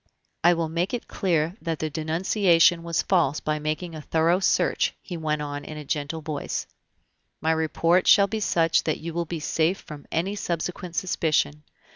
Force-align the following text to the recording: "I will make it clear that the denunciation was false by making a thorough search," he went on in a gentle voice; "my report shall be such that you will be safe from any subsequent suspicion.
"I 0.43 0.55
will 0.55 0.67
make 0.67 0.95
it 0.95 1.07
clear 1.07 1.55
that 1.61 1.77
the 1.77 1.91
denunciation 1.91 2.81
was 2.81 3.03
false 3.03 3.39
by 3.39 3.59
making 3.59 3.93
a 3.93 4.01
thorough 4.01 4.39
search," 4.39 4.95
he 4.99 5.15
went 5.15 5.43
on 5.43 5.63
in 5.63 5.77
a 5.77 5.85
gentle 5.85 6.21
voice; 6.21 6.65
"my 7.39 7.51
report 7.51 8.07
shall 8.07 8.25
be 8.25 8.39
such 8.39 8.85
that 8.85 8.97
you 8.99 9.13
will 9.13 9.25
be 9.25 9.39
safe 9.39 9.77
from 9.77 10.07
any 10.11 10.35
subsequent 10.35 10.95
suspicion. 10.95 11.65